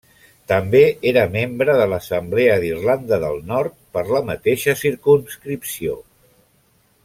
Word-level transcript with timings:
També 0.51 0.79
era 1.11 1.25
membre 1.35 1.75
de 1.81 1.85
l'Assemblea 1.91 2.57
d'Irlanda 2.63 3.21
del 3.25 3.39
Nord 3.53 3.77
per 3.99 4.05
la 4.17 4.23
mateixa 4.33 4.77
circumscripció. 4.83 5.99